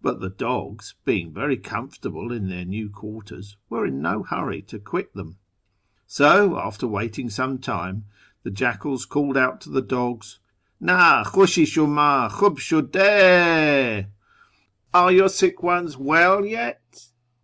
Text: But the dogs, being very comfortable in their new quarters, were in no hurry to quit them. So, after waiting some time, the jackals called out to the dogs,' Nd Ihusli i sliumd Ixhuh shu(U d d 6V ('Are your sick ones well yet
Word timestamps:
But 0.00 0.18
the 0.18 0.28
dogs, 0.28 0.96
being 1.04 1.32
very 1.32 1.56
comfortable 1.56 2.32
in 2.32 2.48
their 2.48 2.64
new 2.64 2.90
quarters, 2.90 3.56
were 3.70 3.86
in 3.86 4.02
no 4.02 4.24
hurry 4.24 4.60
to 4.62 4.80
quit 4.80 5.14
them. 5.14 5.38
So, 6.04 6.58
after 6.58 6.88
waiting 6.88 7.30
some 7.30 7.58
time, 7.58 8.06
the 8.42 8.50
jackals 8.50 9.06
called 9.06 9.36
out 9.36 9.60
to 9.60 9.70
the 9.70 9.80
dogs,' 9.80 10.40
Nd 10.82 10.90
Ihusli 10.98 11.62
i 11.62 11.64
sliumd 11.64 12.30
Ixhuh 12.32 12.58
shu(U 12.58 12.82
d 12.82 12.88
d 12.90 12.98
6V 12.98 14.06
('Are 14.94 15.12
your 15.12 15.28
sick 15.28 15.62
ones 15.62 15.96
well 15.96 16.44
yet 16.44 17.06